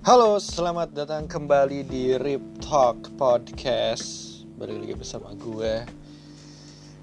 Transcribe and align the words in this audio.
Halo, 0.00 0.40
selamat 0.40 0.96
datang 0.96 1.28
kembali 1.28 1.84
di 1.84 2.16
Rip 2.16 2.64
Talk 2.64 3.12
Podcast. 3.20 4.40
Balik 4.56 4.80
lagi 4.80 4.94
bersama 4.96 5.36
gue. 5.36 5.84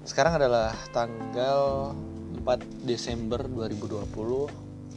Sekarang 0.02 0.34
adalah 0.34 0.74
tanggal 0.90 1.94
4 2.42 2.82
Desember 2.82 3.46
2020 3.46 4.02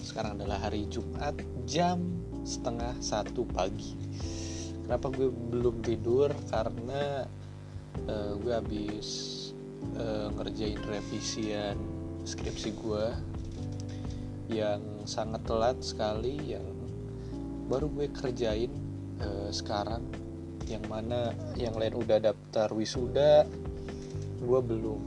Sekarang 0.02 0.34
adalah 0.34 0.58
hari 0.66 0.90
Jumat 0.90 1.46
jam 1.70 2.02
setengah 2.42 2.98
satu 3.06 3.46
pagi. 3.46 3.94
Kenapa 4.82 5.14
gue 5.14 5.30
belum 5.30 5.86
tidur? 5.86 6.34
Karena 6.50 7.30
uh, 8.10 8.34
gue 8.34 8.54
habis 8.58 9.10
uh, 9.94 10.34
ngerjain 10.42 10.82
revisian 10.90 11.78
skripsi 12.26 12.74
gue 12.82 13.06
yang 14.50 14.82
sangat 15.06 15.46
telat 15.46 15.78
sekali 15.86 16.58
yang 16.58 16.81
baru 17.72 17.88
gue 17.88 18.12
kerjain 18.12 18.72
uh, 19.24 19.48
sekarang. 19.48 20.04
Yang 20.68 20.84
mana 20.92 21.32
yang 21.56 21.80
lain 21.80 21.96
udah 21.96 22.20
daftar 22.20 22.68
wisuda 22.76 23.48
gue 24.44 24.60
belum. 24.60 25.02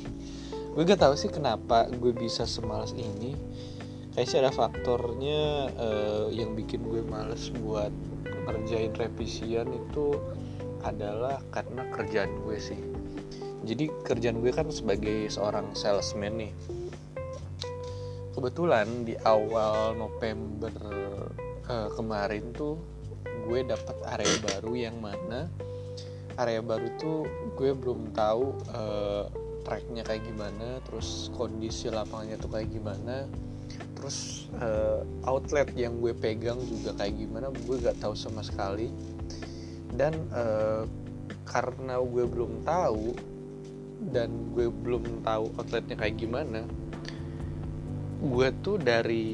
Gue 0.70 0.86
gak 0.86 1.02
tahu 1.02 1.18
sih 1.18 1.26
kenapa 1.26 1.90
gue 1.90 2.14
bisa 2.14 2.46
semalas 2.46 2.94
ini. 2.94 3.34
Kayak 4.14 4.28
sih 4.30 4.38
ada 4.38 4.54
faktornya 4.54 5.66
uh, 5.74 6.30
yang 6.30 6.54
bikin 6.54 6.86
gue 6.86 7.02
males 7.02 7.50
buat 7.58 7.90
ngerjain 8.46 8.94
revisian 8.94 9.66
itu 9.66 10.14
adalah 10.86 11.42
karena 11.50 11.90
kerjaan 11.90 12.30
gue 12.46 12.58
sih. 12.62 12.78
Jadi 13.66 13.90
kerjaan 14.06 14.38
gue 14.38 14.54
kan 14.54 14.70
sebagai 14.70 15.26
seorang 15.26 15.74
salesman 15.74 16.38
nih. 16.38 16.52
Kebetulan 18.30 19.02
di 19.02 19.18
awal 19.26 19.98
November 19.98 20.70
uh, 21.70 21.88
kemarin 21.94 22.50
tuh 22.50 22.74
gue 23.46 23.62
dapat 23.62 23.96
area 24.18 24.34
baru 24.42 24.72
yang 24.74 24.98
mana 24.98 25.46
area 26.34 26.58
baru 26.58 26.90
tuh 26.98 27.22
gue 27.54 27.70
belum 27.70 28.10
tahu 28.10 28.58
uh, 28.74 29.30
tracknya 29.62 30.02
kayak 30.02 30.26
gimana 30.26 30.82
terus 30.82 31.30
kondisi 31.38 31.86
lapangannya 31.86 32.36
tuh 32.42 32.50
kayak 32.50 32.74
gimana 32.74 33.30
terus 34.00 34.48
uh, 34.56 35.04
outlet 35.28 35.68
yang 35.76 36.00
gue 36.00 36.16
pegang 36.16 36.56
juga 36.64 36.96
kayak 36.96 37.20
gimana 37.20 37.52
gue 37.52 37.76
gak 37.84 38.00
tahu 38.00 38.16
sama 38.16 38.40
sekali. 38.40 38.88
Dan 39.92 40.16
uh, 40.32 40.88
karena 41.44 42.00
gue 42.00 42.24
belum 42.24 42.64
tahu 42.64 43.12
dan 44.08 44.32
gue 44.56 44.72
belum 44.72 45.20
tahu 45.20 45.52
outletnya 45.60 46.00
kayak 46.00 46.16
gimana 46.16 46.64
gue 48.20 48.48
tuh 48.60 48.76
dari 48.76 49.24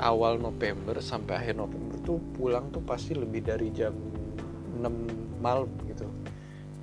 awal 0.00 0.40
November 0.40 1.04
sampai 1.04 1.36
akhir 1.36 1.60
November 1.60 2.00
tuh 2.00 2.16
pulang 2.32 2.72
tuh 2.72 2.80
pasti 2.80 3.12
lebih 3.12 3.44
dari 3.44 3.68
jam 3.76 3.92
6 3.92 5.44
malam 5.44 5.68
gitu. 5.84 6.08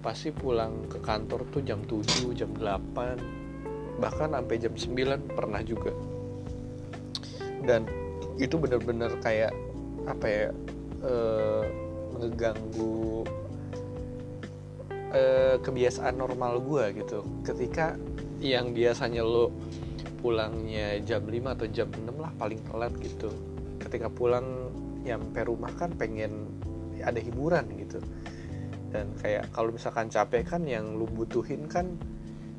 Pasti 0.06 0.30
pulang 0.30 0.86
ke 0.86 1.02
kantor 1.02 1.50
tuh 1.50 1.66
jam 1.66 1.82
7 1.90 2.38
jam 2.38 2.54
8 2.54 3.98
bahkan 3.98 4.30
sampai 4.30 4.56
jam 4.62 4.74
9 4.78 5.34
pernah 5.34 5.62
juga. 5.66 5.90
Dan 7.66 7.90
itu 8.38 8.54
bener-bener 8.62 9.18
kayak 9.18 9.54
apa 10.06 10.26
ya 10.30 10.48
eh, 11.02 11.66
ngeganggu 12.14 13.26
eh, 15.18 15.58
kebiasaan 15.66 16.14
normal 16.14 16.62
gue 16.62 17.02
gitu. 17.02 17.26
Ketika 17.42 17.98
yang 18.38 18.76
biasanya 18.76 19.26
lo 19.26 19.50
pulangnya 20.24 21.04
jam 21.04 21.28
5 21.28 21.36
atau 21.60 21.68
jam 21.68 21.92
6 21.92 22.16
lah 22.16 22.32
paling 22.40 22.64
telat 22.72 22.96
gitu. 23.04 23.28
Ketika 23.84 24.08
pulang 24.08 24.72
nyampe 25.04 25.44
rumah 25.44 25.76
kan 25.76 25.92
pengen 26.00 26.48
ada 27.04 27.20
hiburan 27.20 27.68
gitu. 27.76 28.00
Dan 28.96 29.12
kayak 29.20 29.52
kalau 29.52 29.76
misalkan 29.76 30.08
capek 30.08 30.48
kan 30.48 30.64
yang 30.64 30.96
lu 30.96 31.04
butuhin 31.12 31.68
kan 31.68 32.00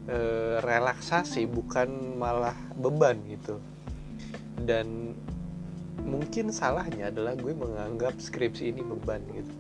e, 0.05 0.19
relaksasi 0.61 1.49
bukan 1.49 2.21
malah 2.21 2.55
beban 2.77 3.17
gitu. 3.25 3.57
Dan 4.61 5.17
mungkin 6.05 6.53
salahnya 6.53 7.09
adalah 7.09 7.33
gue 7.33 7.57
menganggap 7.57 8.21
skripsi 8.21 8.77
ini 8.77 8.85
beban 8.85 9.25
gitu. 9.33 9.55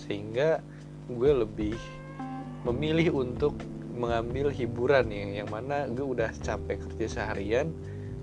Sehingga 0.00 0.64
gue 1.12 1.30
lebih 1.36 1.76
memilih 2.64 3.12
untuk 3.12 3.58
mengambil 4.02 4.50
hiburan 4.50 5.06
ya 5.14 5.46
yang 5.46 5.48
mana 5.54 5.86
gue 5.86 6.02
udah 6.02 6.34
capek 6.42 6.82
kerja 6.82 7.22
seharian 7.22 7.70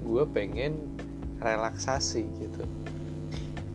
gue 0.03 0.23
pengen 0.28 0.75
relaksasi 1.40 2.28
gitu. 2.44 2.67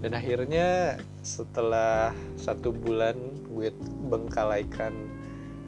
Dan 0.05 0.13
akhirnya 0.13 1.01
setelah 1.25 2.13
satu 2.37 2.77
bulan 2.77 3.17
gue 3.49 3.73
bengkalaikan 4.13 4.93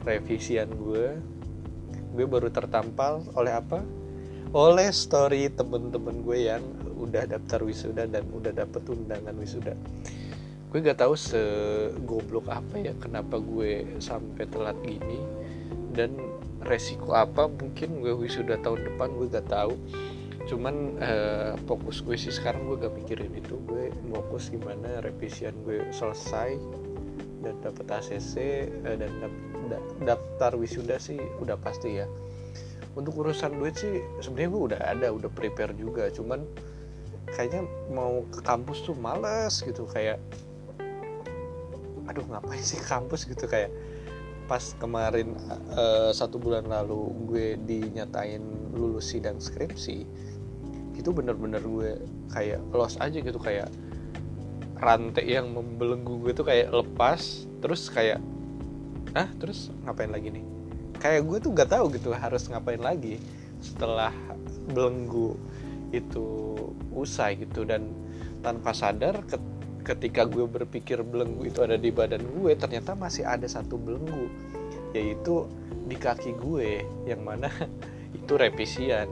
revisian 0.05 0.69
gue 0.77 1.17
gue 2.13 2.25
baru 2.29 2.53
tertampal 2.53 3.25
oleh 3.33 3.57
apa? 3.57 3.81
Oleh 4.53 4.93
story 4.93 5.49
temen-temen 5.49 6.21
gue 6.21 6.37
yang 6.53 6.63
udah 7.01 7.25
daftar 7.25 7.65
wisuda 7.65 8.05
dan 8.05 8.29
udah 8.29 8.53
dapet 8.53 8.85
undangan 8.85 9.33
wisuda. 9.41 9.73
Gue 10.69 10.85
gak 10.85 11.01
tahu 11.01 11.17
segoblok 11.17 12.45
apa 12.51 12.77
ya 12.77 12.93
kenapa 13.01 13.41
gue 13.41 13.97
sampai 13.97 14.45
telat 14.45 14.77
gini 14.85 15.46
dan 15.97 16.13
resiko 16.61 17.17
apa 17.17 17.49
mungkin 17.49 18.05
gue 18.05 18.13
wisuda 18.13 18.61
tahun 18.61 18.93
depan 18.93 19.09
gue 19.17 19.27
gak 19.33 19.49
tahu. 19.49 19.73
Cuman 20.47 20.95
uh, 21.01 21.59
fokus 21.67 21.99
gue 22.05 22.15
sih 22.15 22.31
sekarang 22.31 22.69
gue 22.69 22.77
gak 22.77 22.93
mikirin 22.93 23.33
itu. 23.33 23.57
Gue 23.65 23.89
fokus 24.13 24.53
gimana 24.53 25.01
revisian 25.01 25.57
gue 25.65 25.89
selesai 25.89 26.55
dan 27.41 27.53
dapat 27.61 27.85
ACC 27.89 28.33
eh, 28.69 28.97
dan 28.97 29.11
daftar 30.05 30.53
wisuda 30.55 31.01
sih 31.01 31.17
udah 31.41 31.57
pasti 31.57 31.99
ya. 31.99 32.07
Untuk 32.93 33.17
urusan 33.17 33.57
duit 33.57 33.77
sih 33.77 34.01
sebenarnya 34.21 34.49
gue 34.53 34.61
udah 34.73 34.79
ada 34.85 35.07
udah 35.09 35.29
prepare 35.33 35.73
juga. 35.73 36.13
Cuman 36.13 36.45
kayaknya 37.33 37.65
mau 37.91 38.23
ke 38.29 38.39
kampus 38.45 38.85
tuh 38.85 38.95
males 38.95 39.59
gitu. 39.65 39.83
Kayak 39.89 40.21
aduh 42.07 42.23
ngapain 42.23 42.63
sih 42.63 42.79
kampus? 42.79 43.27
gitu. 43.27 43.45
Kayak 43.51 43.73
pas 44.47 44.63
kemarin 44.79 45.35
uh, 45.75 46.09
satu 46.15 46.39
bulan 46.39 46.65
lalu 46.65 47.11
gue 47.27 47.47
dinyatain 47.67 48.41
lulus 48.71 49.11
sidang 49.11 49.37
skripsi 49.43 50.07
itu 50.97 51.09
bener-bener 51.13 51.61
gue 51.61 51.91
kayak 52.31 52.59
los 52.73 52.97
aja 52.97 53.19
gitu 53.19 53.37
kayak 53.37 53.69
rantai 54.79 55.35
yang 55.35 55.51
membelenggu 55.53 56.23
gue 56.23 56.33
tuh 56.33 56.45
kayak 56.47 56.73
lepas 56.73 57.45
terus 57.59 57.91
kayak 57.91 58.23
ah 59.13 59.29
terus 59.41 59.73
ngapain 59.85 60.11
lagi 60.11 60.29
nih? 60.33 60.45
Kayak 60.97 61.21
gue 61.29 61.37
tuh 61.41 61.51
gak 61.53 61.69
tahu 61.73 61.93
gitu 61.93 62.09
harus 62.13 62.49
ngapain 62.49 62.81
lagi 62.81 63.21
setelah 63.61 64.13
belenggu 64.73 65.37
itu 65.93 66.57
usai 66.91 67.39
gitu 67.39 67.63
dan 67.63 67.87
tanpa 68.43 68.75
sadar 68.75 69.23
ketika 69.87 70.27
gue 70.27 70.43
berpikir 70.43 70.99
belenggu 70.99 71.47
itu 71.47 71.63
ada 71.63 71.79
di 71.79 71.87
badan 71.95 72.19
gue 72.27 72.51
ternyata 72.59 72.91
masih 72.91 73.23
ada 73.23 73.47
satu 73.47 73.79
belenggu 73.79 74.27
yaitu 74.91 75.47
di 75.87 75.95
kaki 75.95 76.35
gue 76.35 76.83
yang 77.07 77.23
mana 77.23 77.47
itu 78.17 78.33
revisian 78.35 79.07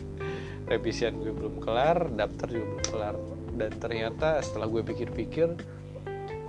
revisian 0.70 1.18
gue 1.18 1.34
belum 1.34 1.58
kelar 1.58 2.14
daftar 2.14 2.46
juga 2.46 2.66
belum 2.70 2.86
kelar. 2.86 3.16
Dan 3.54 3.70
ternyata 3.78 4.42
setelah 4.42 4.66
gue 4.66 4.82
pikir-pikir 4.82 5.46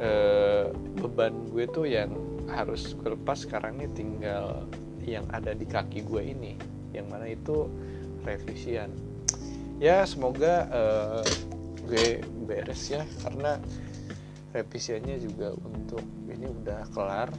eh, 0.02 0.74
beban 0.74 1.54
gue 1.54 1.70
tuh 1.70 1.86
yang 1.86 2.18
harus 2.50 2.98
gue 2.98 3.14
lepas 3.14 3.46
sekarang 3.46 3.78
ini 3.78 3.88
tinggal 3.94 4.66
yang 5.06 5.26
ada 5.30 5.54
di 5.54 5.70
kaki 5.70 6.02
gue 6.02 6.34
ini 6.34 6.58
yang 6.98 7.06
mana 7.06 7.30
itu 7.30 7.70
revisian 8.26 8.90
ya 9.78 10.02
semoga 10.02 10.66
eh, 10.66 11.55
gue 11.86 12.22
beres 12.50 12.82
ya 12.90 13.06
karena 13.24 13.62
revisiannya 14.52 15.22
juga 15.22 15.54
untuk 15.54 16.04
ini 16.32 16.48
udah 16.50 16.88
kelar 16.92 17.30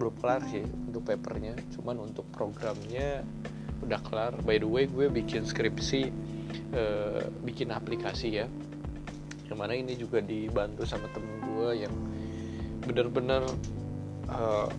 belum 0.00 0.16
kelar 0.16 0.40
sih 0.48 0.64
untuk 0.64 1.04
papernya. 1.04 1.52
Cuman 1.76 2.08
untuk 2.08 2.24
programnya 2.32 3.20
udah 3.84 4.00
kelar. 4.00 4.32
By 4.48 4.56
the 4.56 4.64
way 4.64 4.88
gue 4.88 5.12
bikin 5.12 5.44
skripsi 5.44 6.08
uh, 6.72 7.28
bikin 7.44 7.68
aplikasi 7.68 8.40
ya 8.40 8.48
yang 9.50 9.58
mana 9.58 9.74
ini 9.74 9.98
juga 9.98 10.22
dibantu 10.22 10.86
sama 10.86 11.10
temen 11.10 11.42
gue 11.42 11.84
yang 11.84 11.94
bener-bener 12.86 13.42
uh, 14.30 14.70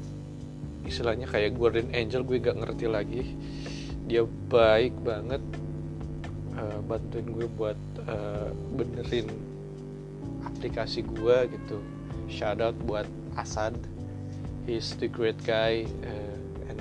istilahnya 0.87 1.27
kayak 1.27 1.59
Guardian 1.59 1.91
Angel 1.91 2.23
gue 2.23 2.39
gak 2.41 2.57
ngerti 2.57 2.85
lagi. 2.87 3.21
Dia 4.07 4.25
baik 4.25 4.95
banget 5.05 5.43
uh, 6.61 6.79
bantuin 6.85 7.25
gue 7.33 7.49
buat 7.57 7.79
uh, 8.05 8.53
benerin 8.77 9.25
aplikasi 10.45 11.01
gue 11.01 11.37
gitu. 11.49 11.81
Shout 12.29 12.61
out 12.61 12.77
buat 12.85 13.09
Asad. 13.33 13.73
He's 14.69 14.93
the 15.01 15.09
great 15.09 15.41
guy 15.41 15.89
uh, 16.05 16.69
and 16.69 16.79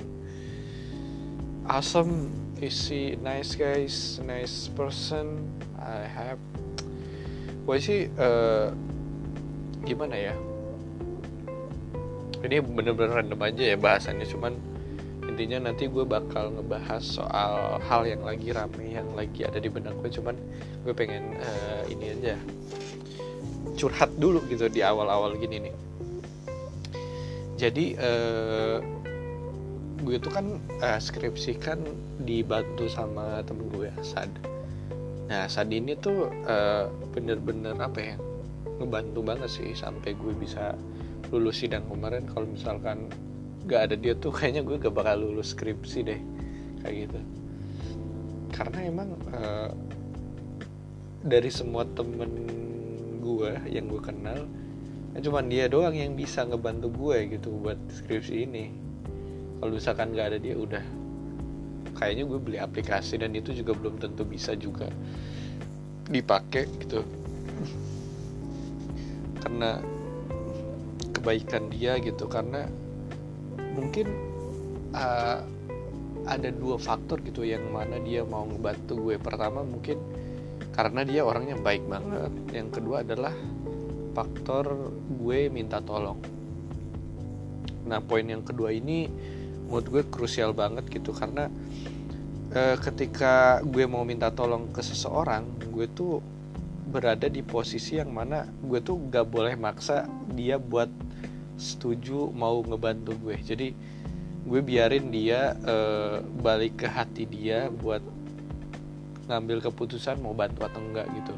awesome. 1.65 2.29
Is 2.61 2.77
he 2.85 3.17
nice 3.17 3.57
guys 3.57 4.21
nice 4.21 4.69
person. 4.69 5.49
I 5.81 6.05
have 6.05 6.37
gue 7.65 7.77
sih 7.81 8.05
uh, 8.21 8.69
gimana 9.81 10.13
ya? 10.13 10.35
Ini 12.41 12.61
bener-bener 12.61 13.21
random 13.21 13.41
aja 13.41 13.63
ya 13.73 13.77
bahasannya 13.77 14.25
cuman 14.29 14.53
intinya 15.31 15.71
nanti 15.71 15.87
gue 15.87 16.03
bakal 16.03 16.51
ngebahas 16.51 16.99
soal 16.99 17.79
hal 17.79 18.03
yang 18.03 18.21
lagi 18.27 18.51
rame 18.51 18.91
yang 18.91 19.07
lagi 19.15 19.47
ada 19.47 19.63
di 19.63 19.71
benak 19.71 19.95
gue. 20.03 20.11
Cuman 20.11 20.35
gue 20.83 20.91
pengen 20.91 21.39
uh, 21.39 21.87
ini 21.87 22.19
aja 22.19 22.35
curhat 23.79 24.11
dulu 24.19 24.43
gitu 24.51 24.67
di 24.67 24.83
awal-awal 24.83 25.39
gini 25.39 25.71
nih. 25.71 25.75
Jadi 27.55 27.95
uh, 27.95 28.77
gue 30.01 30.17
tuh 30.19 30.33
kan 30.33 30.59
uh, 30.81 30.99
skripsi 30.99 31.61
kan 31.61 31.79
dibantu 32.25 32.91
sama 32.91 33.39
temen 33.47 33.71
gue 33.71 33.89
Sad. 34.03 34.29
Nah 35.31 35.47
Sad 35.47 35.71
ini 35.71 35.95
tuh 35.95 36.27
uh, 36.27 36.91
bener-bener 37.15 37.77
apa 37.79 37.99
ya 38.01 38.15
ngebantu 38.81 39.21
banget 39.21 39.49
sih 39.49 39.71
sampai 39.77 40.17
gue 40.17 40.33
bisa 40.35 40.75
lulus 41.31 41.63
sidang 41.63 41.85
kemarin. 41.87 42.27
Kalau 42.27 42.49
misalkan 42.49 43.07
gak 43.65 43.91
ada 43.91 43.95
dia 43.97 44.13
tuh 44.17 44.33
kayaknya 44.33 44.65
gue 44.65 44.77
gak 44.81 44.93
bakal 44.93 45.21
lulus 45.21 45.53
skripsi 45.53 45.99
deh 46.05 46.21
kayak 46.81 46.95
gitu. 47.07 47.19
Karena 48.51 48.77
emang 48.83 49.09
uh, 49.31 49.69
dari 51.21 51.49
semua 51.53 51.85
temen 51.93 52.49
gue 53.21 53.51
yang 53.69 53.85
gue 53.85 54.01
kenal 54.01 54.49
ya 55.13 55.19
cuman 55.21 55.45
dia 55.51 55.67
doang 55.67 55.93
yang 55.93 56.17
bisa 56.17 56.41
ngebantu 56.47 56.89
gue 56.89 57.37
gitu 57.37 57.51
buat 57.61 57.77
skripsi 57.91 58.33
ini. 58.47 58.65
Kalau 59.61 59.71
misalkan 59.77 60.17
gak 60.17 60.33
ada 60.33 60.39
dia 60.41 60.57
udah. 60.57 60.81
Kayaknya 61.91 62.23
gue 62.25 62.39
beli 62.41 62.57
aplikasi 62.57 63.21
dan 63.21 63.35
itu 63.37 63.53
juga 63.53 63.77
belum 63.77 64.01
tentu 64.01 64.25
bisa 64.25 64.57
juga 64.57 64.89
dipakai 66.09 66.65
gitu. 66.81 67.05
Karena 69.37 69.77
kebaikan 71.13 71.69
dia 71.69 72.01
gitu 72.01 72.25
karena 72.25 72.65
mungkin 73.73 74.07
uh, 74.95 75.39
ada 76.27 76.49
dua 76.53 76.77
faktor 76.77 77.23
gitu 77.25 77.41
yang 77.41 77.65
mana 77.73 77.97
dia 77.97 78.21
mau 78.21 78.45
ngebantu 78.45 79.09
gue. 79.09 79.15
Pertama 79.17 79.65
mungkin 79.65 79.97
karena 80.71 81.01
dia 81.01 81.25
orangnya 81.25 81.57
baik 81.57 81.83
banget. 81.89 82.31
Yang 82.53 82.69
kedua 82.79 83.01
adalah 83.01 83.33
faktor 84.13 84.93
gue 85.07 85.49
minta 85.49 85.81
tolong. 85.81 86.19
Nah 87.87 87.99
poin 88.03 88.23
yang 88.23 88.45
kedua 88.45 88.69
ini 88.75 89.09
menurut 89.65 89.87
gue 89.87 90.03
krusial 90.11 90.51
banget 90.51 90.83
gitu 90.91 91.15
karena 91.15 91.47
uh, 92.51 92.77
ketika 92.77 93.63
gue 93.63 93.87
mau 93.87 94.03
minta 94.03 94.27
tolong 94.29 94.67
ke 94.69 94.83
seseorang 94.83 95.47
gue 95.71 95.87
tuh 95.87 96.19
berada 96.91 97.31
di 97.31 97.39
posisi 97.39 97.95
yang 97.95 98.11
mana 98.11 98.43
gue 98.59 98.83
tuh 98.83 98.99
gak 99.07 99.31
boleh 99.31 99.55
maksa 99.55 100.11
dia 100.35 100.59
buat 100.59 100.91
setuju 101.61 102.33
mau 102.33 102.65
ngebantu 102.65 103.13
gue. 103.21 103.37
Jadi 103.37 103.67
gue 104.41 104.61
biarin 104.65 105.13
dia 105.13 105.53
uh, 105.53 106.17
balik 106.41 106.81
ke 106.81 106.87
hati 106.89 107.29
dia 107.29 107.69
buat 107.69 108.01
ngambil 109.29 109.69
keputusan 109.69 110.17
mau 110.17 110.33
bantu 110.33 110.65
atau 110.65 110.81
enggak 110.81 111.05
gitu. 111.13 111.37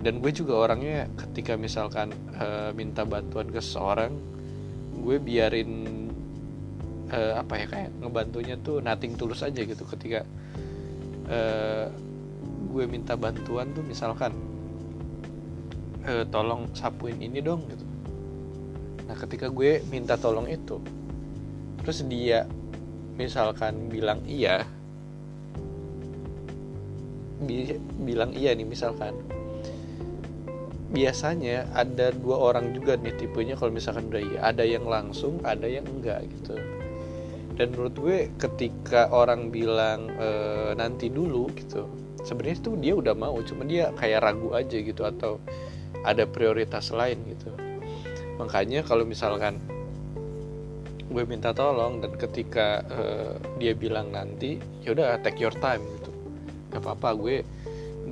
Dan 0.00 0.24
gue 0.24 0.32
juga 0.32 0.56
orangnya 0.56 1.12
ketika 1.20 1.60
misalkan 1.60 2.16
uh, 2.40 2.72
minta 2.72 3.04
bantuan 3.04 3.52
ke 3.52 3.60
seseorang 3.60 4.16
gue 4.96 5.16
biarin 5.20 5.70
uh, 7.12 7.38
apa 7.44 7.54
ya 7.60 7.66
kayak 7.68 7.90
ngebantunya 8.00 8.56
tuh 8.64 8.80
nating 8.80 9.20
tulus 9.20 9.44
aja 9.44 9.60
gitu. 9.60 9.84
Ketika 9.84 10.24
uh, 11.28 11.86
gue 12.72 12.84
minta 12.88 13.12
bantuan 13.20 13.76
tuh 13.76 13.84
misalkan 13.84 14.32
tolong 16.30 16.70
sapuin 16.70 17.18
ini 17.18 17.42
dong 17.42 17.66
gitu 17.66 17.82
nah 19.06 19.14
ketika 19.14 19.46
gue 19.48 19.82
minta 19.88 20.18
tolong 20.18 20.50
itu 20.50 20.82
terus 21.82 22.02
dia 22.06 22.44
misalkan 23.16 23.86
bilang 23.88 24.20
iya 24.26 24.66
bi 27.40 27.78
bilang 28.02 28.32
iya 28.34 28.52
nih 28.56 28.66
misalkan 28.66 29.14
biasanya 30.90 31.66
ada 31.76 32.14
dua 32.14 32.38
orang 32.52 32.72
juga 32.72 32.96
nih 32.96 33.12
tipenya 33.18 33.58
kalau 33.58 33.74
misalkan 33.74 34.06
udah 34.08 34.22
iya. 34.22 34.38
Ada 34.40 34.64
yang 34.64 34.86
langsung 34.86 35.42
ada 35.44 35.66
yang 35.66 35.84
enggak 35.84 36.24
gitu. 36.30 36.56
Dan 37.58 37.74
menurut 37.74 37.92
gue 37.98 38.18
ketika 38.40 39.10
orang 39.12 39.50
bilang 39.52 40.08
e, 40.14 40.28
nanti 40.78 41.10
dulu 41.12 41.52
gitu 41.58 41.84
sebenarnya 42.26 42.58
tuh 42.58 42.74
dia 42.76 42.92
udah 42.98 43.14
mau 43.14 43.38
cuma 43.46 43.62
dia 43.62 43.94
kayak 43.94 44.20
ragu 44.26 44.50
aja 44.50 44.76
gitu 44.82 45.06
atau 45.06 45.38
ada 46.02 46.26
prioritas 46.26 46.90
lain 46.90 47.22
gitu 47.30 47.54
makanya 48.36 48.84
kalau 48.84 49.08
misalkan 49.08 49.60
gue 51.06 51.24
minta 51.24 51.54
tolong 51.56 52.02
dan 52.02 52.12
ketika 52.18 52.84
uh, 52.92 53.34
dia 53.56 53.72
bilang 53.72 54.12
nanti 54.12 54.60
ya 54.84 54.92
udah 54.92 55.16
take 55.24 55.40
your 55.40 55.54
time 55.56 55.80
gitu. 55.96 56.12
Gak 56.74 56.82
apa-apa 56.84 57.08
gue 57.16 57.36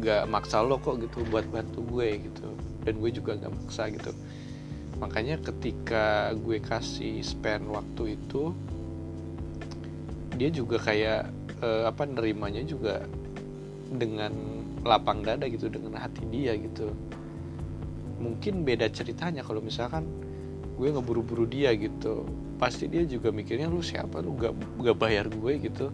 gak 0.00 0.24
maksa 0.30 0.64
lo 0.64 0.80
kok 0.80 1.02
gitu 1.02 1.20
buat 1.28 1.44
bantu 1.52 1.84
gue 1.84 2.24
gitu. 2.30 2.48
Dan 2.86 3.04
gue 3.04 3.10
juga 3.12 3.36
gak 3.36 3.52
maksa 3.52 3.92
gitu. 3.92 4.14
Makanya 5.02 5.42
ketika 5.42 6.32
gue 6.32 6.62
kasih 6.62 7.20
spend 7.20 7.68
waktu 7.68 8.16
itu 8.16 8.54
dia 10.40 10.48
juga 10.48 10.80
kayak 10.80 11.28
uh, 11.62 11.90
apa 11.90 12.08
nerimanya 12.08 12.62
juga 12.64 13.04
dengan 13.94 14.32
lapang 14.84 15.22
dada 15.22 15.48
gitu 15.48 15.70
dengan 15.70 15.96
hati 15.98 16.24
dia 16.28 16.56
gitu 16.58 16.92
mungkin 18.24 18.64
beda 18.64 18.88
ceritanya 18.88 19.44
kalau 19.44 19.60
misalkan 19.60 20.08
gue 20.80 20.88
ngeburu-buru 20.88 21.44
dia 21.44 21.76
gitu. 21.76 22.24
Pasti 22.56 22.88
dia 22.88 23.04
juga 23.04 23.28
mikirnya 23.28 23.68
lu 23.68 23.84
siapa? 23.84 24.24
Lu 24.24 24.32
gak, 24.34 24.56
gak 24.80 24.96
bayar 24.96 25.28
gue 25.28 25.60
gitu. 25.60 25.92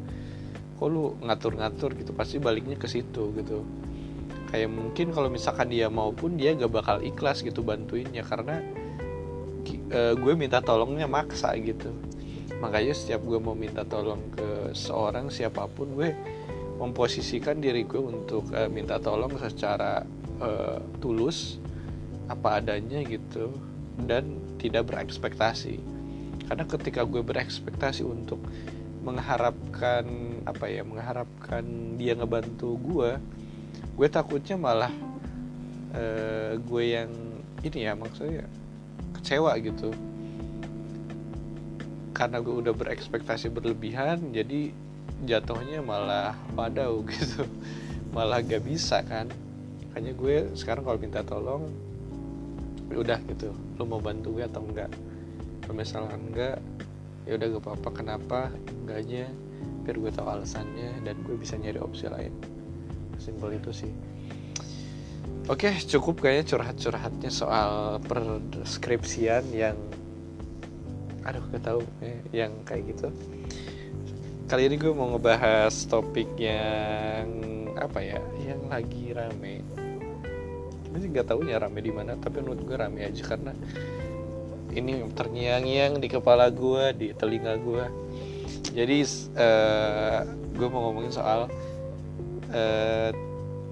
Kok 0.78 0.88
lu 0.88 1.18
ngatur-ngatur 1.26 1.98
gitu? 1.98 2.14
Pasti 2.14 2.38
baliknya 2.38 2.78
ke 2.78 2.86
situ 2.86 3.34
gitu. 3.34 3.66
Kayak 4.54 4.70
mungkin 4.70 5.10
kalau 5.10 5.28
misalkan 5.28 5.68
dia 5.68 5.90
maupun 5.90 6.38
dia 6.38 6.54
gak 6.54 6.70
bakal 6.70 6.96
ikhlas 7.02 7.42
gitu 7.42 7.66
bantuinnya 7.66 8.22
karena 8.22 8.62
uh, 9.90 10.14
gue 10.14 10.32
minta 10.38 10.62
tolongnya 10.62 11.10
maksa 11.10 11.52
gitu. 11.58 11.90
Makanya 12.60 12.92
setiap 12.92 13.24
gue 13.24 13.40
mau 13.40 13.56
minta 13.56 13.84
tolong 13.84 14.20
ke 14.32 14.72
seorang 14.76 15.32
siapa 15.32 15.64
pun 15.68 15.92
gue 15.96 16.12
memposisikan 16.80 17.60
diri 17.60 17.84
gue 17.84 18.00
untuk 18.00 18.48
uh, 18.56 18.68
minta 18.72 18.96
tolong 18.96 19.32
secara 19.36 20.00
uh, 20.40 20.80
tulus 21.00 21.60
apa 22.30 22.62
adanya 22.62 23.02
gitu 23.02 23.50
dan 24.06 24.38
tidak 24.62 24.86
berekspektasi. 24.94 25.82
Karena 26.46 26.64
ketika 26.66 27.02
gue 27.02 27.22
berekspektasi 27.26 28.06
untuk 28.06 28.38
mengharapkan 29.02 30.04
apa 30.46 30.68
ya 30.68 30.84
mengharapkan 30.84 31.64
dia 31.96 32.12
ngebantu 32.12 32.76
gue 32.76 33.16
gue 33.96 34.08
takutnya 34.12 34.60
malah 34.60 34.92
uh, 35.96 36.52
gue 36.60 36.84
yang 36.84 37.10
ini 37.64 37.88
ya 37.88 37.92
maksudnya 37.98 38.46
kecewa 39.18 39.52
gitu. 39.58 39.90
Karena 42.14 42.38
gue 42.44 42.54
udah 42.54 42.72
berekspektasi 42.76 43.50
berlebihan 43.50 44.30
jadi 44.30 44.70
jatuhnya 45.24 45.82
malah 45.82 46.36
padau 46.54 47.02
gitu. 47.10 47.44
Malah 48.14 48.42
gak 48.44 48.64
bisa 48.64 49.02
kan. 49.02 49.28
Makanya 49.90 50.12
gue 50.14 50.36
sekarang 50.54 50.86
kalau 50.86 50.98
minta 51.00 51.20
tolong 51.26 51.89
udah 52.98 53.18
gitu 53.30 53.54
lo 53.78 53.84
mau 53.86 54.02
bantu 54.02 54.38
gue 54.38 54.44
atau 54.46 54.62
enggak? 54.64 54.90
Kalau 55.62 55.74
misalnya 55.74 56.16
enggak 56.18 56.56
ya 57.28 57.38
udah 57.38 57.46
gak 57.46 57.62
apa-apa 57.62 57.90
kenapa? 57.94 58.40
Enggaknya 58.82 59.30
biar 59.86 59.96
gue 59.96 60.10
tahu 60.12 60.28
alasannya 60.28 61.04
dan 61.06 61.16
gue 61.22 61.36
bisa 61.38 61.54
nyari 61.54 61.78
opsi 61.78 62.10
lain. 62.10 62.34
Simpel 63.20 63.60
itu 63.60 63.70
sih. 63.70 63.92
Oke 65.46 65.70
cukup 65.86 66.22
kayaknya 66.22 66.46
curhat-curhatnya 66.46 67.30
soal 67.30 67.98
perskripsian 68.06 69.46
yang 69.50 69.78
aduh 71.26 71.42
gak 71.52 71.62
tahu 71.62 71.80
ya, 72.00 72.46
yang 72.46 72.52
kayak 72.66 72.96
gitu. 72.96 73.08
Kali 74.50 74.66
ini 74.66 74.76
gue 74.82 74.90
mau 74.90 75.14
ngebahas 75.14 75.70
topik 75.86 76.34
yang 76.34 77.30
apa 77.78 78.02
ya 78.02 78.18
yang 78.42 78.66
lagi 78.66 79.14
rame 79.14 79.62
gue 80.90 81.00
sih 81.00 81.10
nggak 81.10 81.26
tahu 81.30 81.46
ya 81.46 81.62
rame 81.62 81.80
di 81.80 81.92
mana 81.94 82.18
tapi 82.18 82.42
menurut 82.42 82.62
gue 82.66 82.76
rame 82.76 83.06
aja 83.06 83.22
karena 83.22 83.54
ini 84.70 85.02
terngiang-ngiang 85.14 85.98
di 85.98 86.08
kepala 86.10 86.50
gue 86.50 86.84
di 86.94 87.06
telinga 87.14 87.54
gue 87.58 87.84
jadi 88.70 88.98
uh, 89.34 90.20
gue 90.54 90.68
mau 90.70 90.90
ngomongin 90.90 91.14
soal 91.14 91.50
uh, 92.50 93.10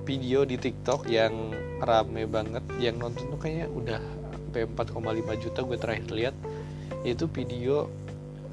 video 0.06 0.48
di 0.48 0.56
TikTok 0.56 1.06
yang 1.10 1.52
rame 1.78 2.26
banget 2.26 2.64
yang 2.80 2.98
nonton 2.98 3.28
tuh 3.30 3.38
kayaknya 3.38 3.68
udah 3.70 4.00
sampai 4.48 4.64
4,5 4.64 5.42
juta 5.44 5.60
gue 5.62 5.78
terakhir 5.78 6.08
lihat. 6.10 6.34
Itu 7.04 7.28
video 7.28 7.92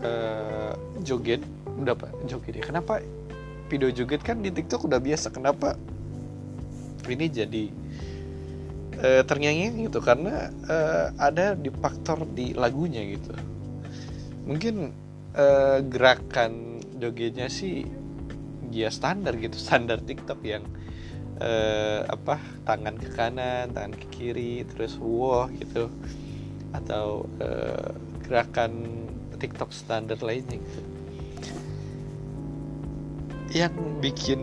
uh, 0.04 0.76
joget. 1.02 1.42
Udah 1.80 1.96
apa 1.98 2.12
joget 2.28 2.60
ya? 2.60 2.64
Kenapa 2.68 3.00
video 3.72 3.90
joget 3.90 4.22
kan 4.22 4.44
di 4.44 4.54
TikTok 4.54 4.86
udah 4.86 5.02
biasa 5.02 5.34
kenapa 5.34 5.74
ini 7.10 7.26
jadi 7.26 7.74
uh, 9.02 9.24
terngiang 9.24 9.80
gitu 9.88 10.00
karena 10.00 10.52
uh, 10.68 11.12
ada 11.20 11.56
di 11.56 11.72
faktor 11.72 12.28
di 12.30 12.56
lagunya 12.56 13.04
gitu. 13.04 13.34
Mungkin 14.46 14.94
uh, 15.36 15.80
gerakan 15.86 16.84
jogetnya 16.96 17.50
sih 17.52 17.88
ya 18.76 18.92
standar 18.92 19.40
gitu 19.40 19.56
standar 19.56 20.04
TikTok 20.04 20.40
yang 20.44 20.64
uh, 21.40 22.04
apa 22.12 22.40
tangan 22.68 22.96
ke 23.00 23.10
kanan 23.16 23.72
tangan 23.72 23.96
ke 23.96 24.06
kiri 24.12 24.68
terus 24.68 25.00
wow 25.00 25.48
gitu. 25.56 25.88
Atau 26.76 27.32
uh, 27.40 27.96
gerakan 28.28 29.04
TikTok 29.40 29.72
standar 29.72 30.20
lainnya 30.20 30.60
gitu. 30.60 30.82
Yang 33.56 33.76
bikin 34.04 34.42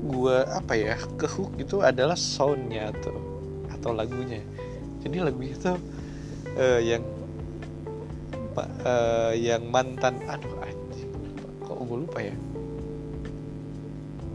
gue 0.00 0.42
apa 0.48 0.74
ya 0.74 0.98
ke 1.14 1.28
hook 1.30 1.54
itu 1.60 1.86
adalah 1.86 2.18
soundnya 2.18 2.90
atau 2.90 3.29
atau 3.80 3.96
lagunya. 3.96 4.44
Jadi 5.00 5.16
lagu 5.24 5.40
itu 5.40 5.72
uh, 6.60 6.80
yang 6.84 7.00
uh, 8.84 9.32
yang 9.32 9.64
mantan 9.72 10.20
aduh 10.28 10.60
anjing 10.60 11.10
kok 11.64 11.76
gue 11.80 11.98
lupa 12.04 12.20
ya? 12.20 12.36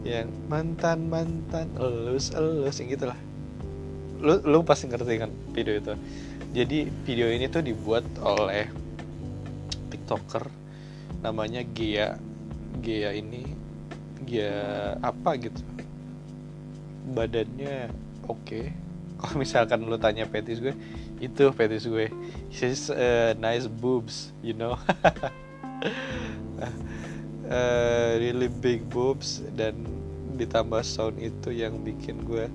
Yang 0.02 0.28
mantan 0.50 1.06
mantan 1.06 1.70
elus 1.78 2.34
elus 2.34 2.82
yang 2.82 2.90
gitulah. 2.90 3.18
Lu 4.18 4.42
lu 4.42 4.66
pasti 4.66 4.90
ngerti 4.90 5.14
kan 5.22 5.30
video 5.54 5.78
itu. 5.78 5.94
Jadi 6.50 6.90
video 7.06 7.30
ini 7.30 7.46
tuh 7.46 7.62
dibuat 7.62 8.06
oleh 8.18 8.66
tiktoker 9.92 10.50
namanya 11.22 11.62
Gia 11.70 12.18
Gia 12.82 13.14
ini 13.14 13.46
ya 14.26 14.94
apa 14.98 15.38
gitu? 15.38 15.62
Badannya 17.14 17.94
oke. 18.26 18.42
okay. 18.42 18.85
Kalau 19.26 19.42
misalkan 19.42 19.82
lo 19.82 19.98
tanya 19.98 20.30
petis 20.30 20.62
gue 20.62 20.74
itu 21.18 21.50
petis 21.50 21.90
gue. 21.90 22.06
She's 22.54 22.86
uh, 22.88 23.34
nice 23.42 23.66
boobs 23.66 24.30
you 24.40 24.54
know. 24.54 24.78
Uh, 27.46 28.18
really 28.18 28.50
big 28.50 28.82
boobs 28.90 29.38
dan 29.54 29.86
ditambah 30.34 30.82
sound 30.82 31.14
itu 31.22 31.54
yang 31.54 31.78
bikin 31.78 32.26
gue 32.26 32.50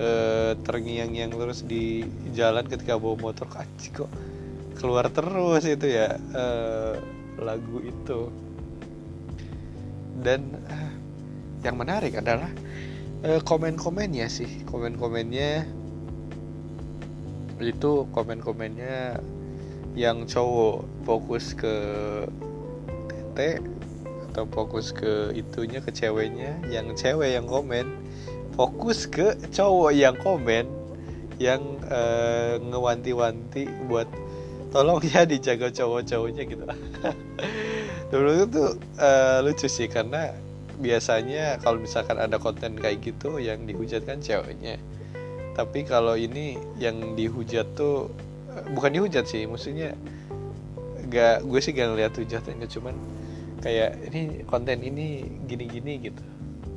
uh, 0.00 0.56
terngiang-ngiang 0.64 1.36
terus 1.36 1.60
di 1.60 2.08
jalan 2.32 2.64
ketika 2.64 2.96
bawa 2.96 3.20
motor. 3.20 3.44
Kaci 3.44 3.92
kok 3.92 4.08
keluar 4.80 5.12
terus 5.12 5.68
itu 5.68 5.92
ya 5.92 6.16
uh, 6.16 6.96
lagu 7.36 7.84
itu. 7.84 8.32
Dan 10.24 10.56
uh, 10.72 10.92
yang 11.60 11.76
menarik 11.76 12.16
adalah 12.16 12.48
uh, 13.28 13.44
komen-komennya 13.44 14.32
sih. 14.32 14.64
Komen-komennya 14.64 15.83
itu 17.62 18.08
komen-komennya 18.10 19.22
yang 19.94 20.26
cowok 20.26 20.82
fokus 21.06 21.54
ke 21.54 21.74
tete 23.10 23.62
atau 24.30 24.44
fokus 24.50 24.90
ke 24.90 25.30
itunya 25.38 25.78
ke 25.78 25.94
ceweknya 25.94 26.58
yang 26.66 26.90
cewek 26.98 27.38
yang 27.38 27.46
komen 27.46 27.86
fokus 28.58 29.06
ke 29.06 29.38
cowok 29.54 29.94
yang 29.94 30.18
komen 30.18 30.66
yang 31.38 31.62
uh, 31.90 32.58
ngewanti-wanti 32.58 33.66
buat 33.86 34.06
tolong 34.74 35.02
ya 35.06 35.22
dijaga 35.22 35.70
cowok-cowoknya 35.70 36.42
gitu. 36.46 36.66
Dulu 38.10 38.30
itu 38.46 38.64
uh, 38.98 39.38
lucu 39.42 39.66
sih 39.70 39.86
karena 39.86 40.34
biasanya 40.78 41.62
kalau 41.62 41.78
misalkan 41.78 42.18
ada 42.18 42.38
konten 42.38 42.74
kayak 42.74 43.02
gitu 43.02 43.38
yang 43.38 43.62
dihujatkan 43.62 44.18
ceweknya 44.18 44.78
tapi 45.54 45.86
kalau 45.86 46.18
ini 46.18 46.58
yang 46.82 47.14
dihujat 47.14 47.78
tuh 47.78 48.10
bukan 48.74 48.90
dihujat 48.90 49.26
sih 49.26 49.46
maksudnya 49.46 49.94
gak 51.10 51.46
gue 51.46 51.60
sih 51.62 51.70
gak 51.70 51.94
ngeliat 51.94 52.14
hujatnya 52.14 52.66
cuman 52.66 52.94
kayak 53.62 53.96
ini 54.12 54.44
konten 54.44 54.84
ini 54.84 55.24
gini-gini 55.48 56.10
gitu. 56.10 56.22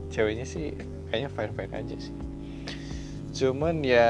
Ceweknya 0.07 0.47
sih 0.47 0.71
kayaknya 1.11 1.29
fine 1.35 1.53
fine 1.57 1.73
aja 1.75 1.95
sih. 1.99 2.15
Cuman 3.35 3.83
ya 3.83 4.07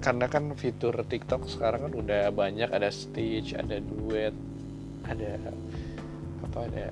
karena 0.00 0.26
kan 0.32 0.56
fitur 0.56 0.96
TikTok 1.04 1.44
sekarang 1.44 1.90
kan 1.90 1.92
udah 1.92 2.32
banyak 2.32 2.72
ada 2.72 2.88
stitch 2.88 3.52
ada 3.52 3.84
duet 3.84 4.32
ada 5.04 5.36
apa 6.40 6.58
ada 6.72 6.86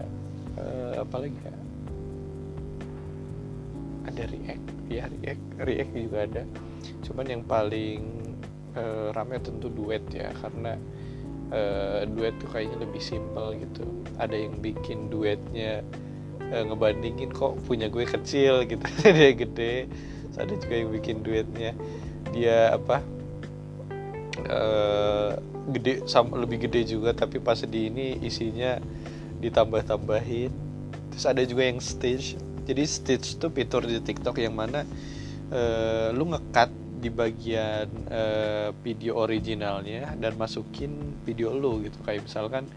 uh, 0.61 0.93
apa 1.01 1.17
lagi 1.17 1.39
ya 1.41 1.55
ada 4.09 4.25
react. 4.29 4.65
Ya 4.89 5.05
react 5.07 5.45
react 5.61 5.93
juga 5.93 6.19
ada. 6.25 6.43
Cuman 7.05 7.27
yang 7.29 7.43
paling 7.45 8.01
uh, 8.75 9.13
rame 9.13 9.37
tentu 9.41 9.69
duet 9.69 10.03
ya 10.11 10.33
karena 10.41 10.77
uh, 11.53 12.01
duet 12.09 12.35
tuh 12.41 12.49
kayaknya 12.51 12.83
lebih 12.83 13.03
simpel 13.03 13.55
gitu. 13.61 13.85
Ada 14.17 14.37
yang 14.37 14.59
bikin 14.59 15.13
duetnya 15.13 15.85
uh, 16.49 16.63
ngebandingin 16.65 17.31
kok 17.33 17.61
punya 17.69 17.87
gue 17.93 18.05
kecil 18.09 18.65
gitu 18.65 18.85
dia 19.05 19.33
gede. 19.37 19.75
Ada 20.39 20.55
juga 20.55 20.75
yang 20.75 20.91
bikin 20.95 21.17
duetnya 21.27 21.73
dia 22.29 22.77
apa 22.77 23.01
uh, 24.53 25.33
gede 25.69 26.05
sama 26.09 26.37
lebih 26.41 26.69
gede 26.69 26.97
juga 26.97 27.17
tapi 27.17 27.41
pas 27.41 27.61
di 27.61 27.93
ini 27.93 28.21
isinya 28.25 28.81
ditambah-tambahin. 29.39 30.51
Terus 31.15 31.25
ada 31.27 31.43
juga 31.43 31.63
yang 31.67 31.83
stage 31.83 32.39
jadi 32.69 32.85
stage 32.85 33.41
itu 33.41 33.47
fitur 33.49 33.89
di 33.89 33.97
TikTok 33.97 34.37
yang 34.37 34.53
mana 34.53 34.85
uh, 35.49 36.13
lu 36.13 36.29
ngekat 36.29 36.69
di 36.99 37.09
bagian 37.09 37.89
uh, 38.11 38.75
video 38.85 39.17
originalnya 39.17 40.13
dan 40.19 40.35
masukin 40.35 41.17
video 41.25 41.55
lu 41.55 41.81
gitu. 41.87 41.97
Kayak 42.05 42.29
misalkan 42.29 42.69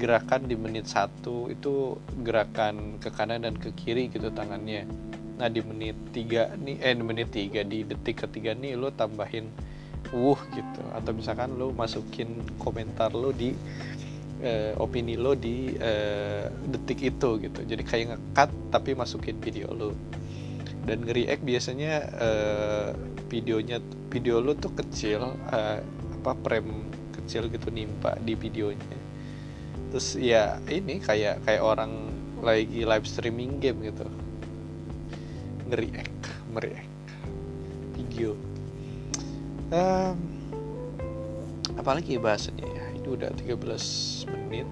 gerakan 0.00 0.48
di 0.48 0.56
menit 0.56 0.88
satu 0.88 1.52
itu 1.52 2.00
gerakan 2.24 2.96
ke 2.98 3.12
kanan 3.12 3.46
dan 3.46 3.54
ke 3.54 3.70
kiri 3.76 4.08
gitu 4.10 4.32
tangannya. 4.32 4.88
Nah 5.38 5.46
di 5.46 5.60
menit 5.60 5.94
tiga 6.10 6.50
nih 6.56 6.80
eh 6.80 6.96
di 6.96 7.04
menit 7.04 7.28
tiga 7.30 7.60
di 7.62 7.84
detik 7.84 8.26
ketiga 8.26 8.56
nih 8.56 8.74
lu 8.74 8.90
tambahin 8.90 9.46
wuh 10.10 10.40
gitu. 10.56 10.82
Atau 10.96 11.14
misalkan 11.14 11.54
lu 11.54 11.70
masukin 11.76 12.42
komentar 12.58 13.12
lu 13.12 13.30
di 13.30 13.52
uh, 14.42 14.72
opini 14.82 15.14
lo 15.16 15.36
di 15.36 15.72
uh, 15.76 16.50
detik 16.68 17.00
itu 17.14 17.40
gitu. 17.40 17.60
Jadi 17.64 17.82
kayak 17.84 18.06
ngekat 18.16 18.50
tapi 18.72 18.92
masukin 18.96 19.38
video 19.38 19.70
lo. 19.72 19.92
Dan 20.84 21.04
nge-react 21.04 21.44
biasanya 21.44 21.94
uh, 22.16 22.88
videonya 23.28 23.78
video 24.10 24.42
lo 24.42 24.56
tuh 24.56 24.72
kecil 24.74 25.36
uh, 25.52 25.78
apa 26.20 26.32
frame 26.42 26.88
kecil 27.14 27.46
gitu 27.52 27.68
nimpa 27.70 28.16
di 28.20 28.34
videonya. 28.34 28.96
Terus 29.92 30.16
ya 30.18 30.58
ini 30.66 30.98
kayak 30.98 31.44
kayak 31.46 31.62
orang 31.62 31.92
lagi 32.40 32.88
live 32.88 33.06
streaming 33.06 33.60
game 33.60 33.84
gitu. 33.84 34.08
Nge-react 35.70 36.16
video. 37.94 38.34
Um, 39.70 40.18
apalagi 41.78 42.18
bahasanya 42.18 42.66
ya 42.66 42.89
udah 43.14 43.30
13 43.34 44.30
menit. 44.30 44.68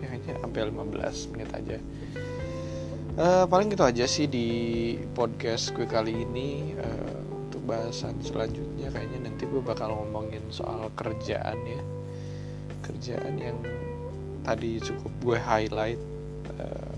Ya 0.00 0.06
hanya 0.12 0.32
sampai 0.40 0.68
15 0.68 1.30
menit 1.32 1.48
aja. 1.52 1.78
Uh, 3.20 3.44
paling 3.50 3.68
gitu 3.72 3.84
aja 3.84 4.06
sih 4.06 4.30
di 4.30 4.48
podcast 5.12 5.74
gue 5.74 5.84
kali 5.84 6.24
ini 6.24 6.78
uh, 6.78 7.20
untuk 7.42 7.60
bahasan 7.66 8.16
selanjutnya 8.22 8.88
kayaknya 8.94 9.28
nanti 9.28 9.44
gue 9.50 9.60
bakal 9.60 9.92
ngomongin 9.92 10.44
soal 10.52 10.88
kerjaan 10.94 11.58
ya. 11.66 11.82
Kerjaan 12.86 13.34
yang 13.36 13.58
tadi 14.46 14.80
cukup 14.80 15.12
gue 15.20 15.38
highlight 15.40 16.00
uh, 16.56 16.94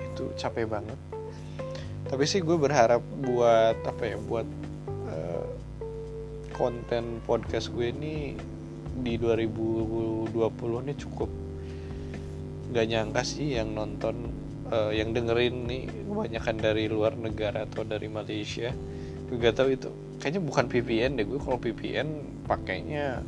itu 0.00 0.30
capek 0.38 0.70
banget. 0.70 0.98
Tapi 2.06 2.22
sih 2.22 2.38
gue 2.38 2.54
berharap 2.54 3.02
buat 3.26 3.76
apa 3.82 4.04
ya 4.14 4.18
buat 4.22 4.46
konten 6.56 7.20
podcast 7.28 7.68
gue 7.68 7.92
ini 7.92 8.32
di 9.00 9.20
2020 9.20 10.32
ini 10.84 10.94
cukup. 10.96 11.30
Gak 12.72 12.86
nyangka 12.88 13.22
sih 13.22 13.56
yang 13.56 13.72
nonton 13.72 14.32
uh, 14.70 14.92
yang 14.92 15.14
dengerin 15.14 15.66
nih 15.66 15.84
kebanyakan 16.06 16.56
dari 16.56 16.84
luar 16.88 17.12
negara 17.14 17.68
atau 17.68 17.84
dari 17.84 18.08
Malaysia. 18.08 18.72
Gue 19.28 19.36
gak 19.36 19.60
tahu 19.60 19.68
itu. 19.76 19.90
Kayaknya 20.16 20.42
bukan 20.42 20.64
VPN 20.72 21.10
deh 21.20 21.26
gue 21.28 21.38
kalau 21.38 21.58
VPN 21.60 22.08
pakainya 22.48 23.20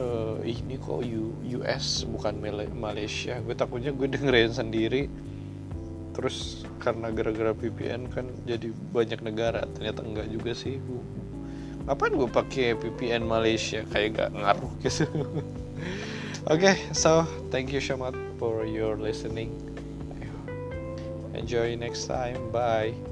uh, 0.00 0.40
ini 0.40 0.80
kok 0.80 1.04
US 1.44 2.08
bukan 2.08 2.40
Malaysia. 2.72 3.36
Gue 3.44 3.52
takutnya 3.52 3.92
gue 3.92 4.08
dengerin 4.08 4.52
sendiri. 4.52 5.02
Terus 6.12 6.68
karena 6.80 7.08
gara-gara 7.08 7.52
VPN 7.56 8.08
kan 8.08 8.26
jadi 8.48 8.72
banyak 8.72 9.20
negara. 9.20 9.64
Ternyata 9.76 10.00
enggak 10.04 10.28
juga 10.32 10.52
sih 10.56 10.76
ngapain 11.88 12.14
gue 12.14 12.30
pakai 12.30 12.66
VPN 12.78 13.26
Malaysia? 13.26 13.82
Kayak 13.90 14.08
gak 14.18 14.30
ngaruh 14.38 14.72
gitu. 14.82 15.06
Oke 16.50 16.74
okay, 16.74 16.76
so 16.90 17.22
thank 17.54 17.70
you 17.70 17.78
so 17.78 17.94
much 17.94 18.18
for 18.38 18.66
your 18.66 18.98
listening. 18.98 19.54
Enjoy 21.32 21.74
next 21.78 22.06
time. 22.06 22.38
Bye 22.52 23.11